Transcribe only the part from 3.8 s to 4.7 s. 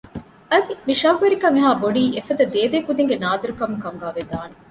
ކަމުގައި ވެދާނެ